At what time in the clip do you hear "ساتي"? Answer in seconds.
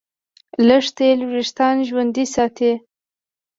2.35-2.71